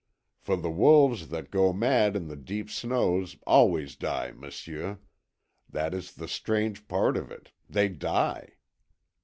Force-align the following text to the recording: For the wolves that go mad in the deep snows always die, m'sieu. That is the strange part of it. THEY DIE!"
For 0.39 0.57
the 0.57 0.71
wolves 0.71 1.27
that 1.27 1.51
go 1.51 1.71
mad 1.71 2.15
in 2.15 2.27
the 2.27 2.35
deep 2.35 2.71
snows 2.71 3.37
always 3.45 3.95
die, 3.95 4.31
m'sieu. 4.31 4.97
That 5.69 5.93
is 5.93 6.13
the 6.13 6.27
strange 6.27 6.87
part 6.87 7.15
of 7.15 7.29
it. 7.31 7.51
THEY 7.69 7.89
DIE!" 7.89 8.55